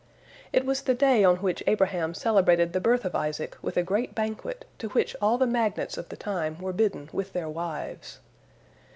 It 0.51 0.65
was 0.65 0.81
the 0.81 0.95
day 0.95 1.23
on 1.23 1.35
which 1.43 1.61
Abraham 1.67 2.15
celebrated 2.15 2.73
the 2.73 2.79
birth 2.81 3.05
of 3.05 3.13
Isaac 3.13 3.55
with 3.61 3.77
a 3.77 3.83
great 3.83 4.15
banquet, 4.15 4.65
to 4.79 4.87
which 4.89 5.15
all 5.21 5.37
the 5.37 5.45
magnates 5.45 5.95
of 5.95 6.09
the 6.09 6.17
time 6.17 6.57
were 6.59 6.73
bidden 6.73 7.07
with 7.13 7.33
their 7.33 7.47
wives. 7.47 8.17